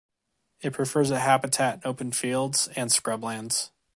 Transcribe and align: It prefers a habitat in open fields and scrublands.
It 0.61 0.73
prefers 0.73 1.11
a 1.11 1.19
habitat 1.19 1.75
in 1.75 1.81
open 1.85 2.11
fields 2.11 2.69
and 2.75 2.89
scrublands. 2.89 3.69